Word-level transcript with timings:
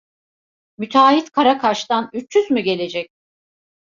Müteahhit 0.77 1.31
Karakaş'tan 1.31 2.09
üç 2.13 2.35
yüz 2.35 2.51
mü 2.51 2.61
gelecek? 2.61 3.11